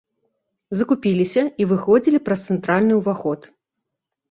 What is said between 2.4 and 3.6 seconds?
цэнтральны ўваход.